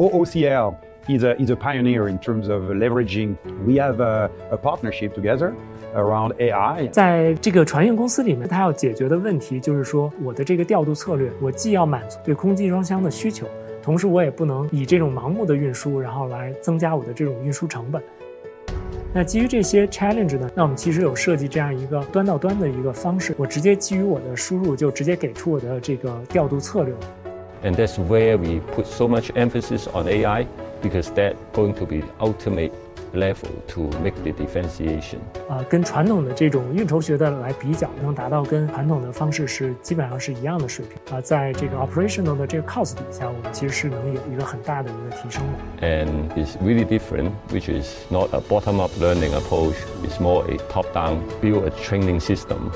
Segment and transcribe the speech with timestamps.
[0.00, 0.74] OOCL
[1.08, 3.36] is a, is a pioneer in terms of leveraging.
[3.66, 5.52] We have a, a partnership together
[5.94, 6.88] around AI.
[6.88, 13.46] 在这个船运公司里面，它要解决的问题就是说，我的这个调度策略，我既要满足对空集装箱的需求，
[13.82, 18.02] 同时我也不能以这种盲目的运输，然后来增加我的这种运输成本。
[19.12, 26.94] 那基于这些 challenge 呢，那我们其实有设计这样一个端到端的一个方式，我直接基于我的输入就直接给出我的这个调度策略。
[27.63, 30.45] And that's where we put so much emphasis on AI
[30.83, 32.71] because that's going to be ultimate
[33.11, 35.19] level to make the differentiation.
[35.47, 41.21] 啊，跟传统的这种运筹学的来比较，能达到跟传统的方式是基本上是一样的水平啊。
[41.21, 45.87] 在这个 operational 的这个 cost 底下，我们其实是能有一个很大的一个提升的。
[45.87, 49.77] And it's really different, which is not a bottom-up learning approach.
[50.03, 52.69] It's more a top-down build a training system